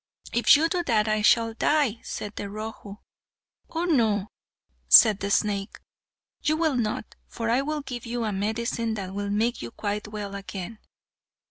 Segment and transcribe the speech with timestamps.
[0.33, 2.97] "If you do that, I shall die," said the Rohu.
[3.69, 4.29] "Oh, no,"
[4.87, 5.77] said the snake,
[6.41, 10.07] "you will not, for I will give you a medicine that will make you quite
[10.07, 10.79] well again."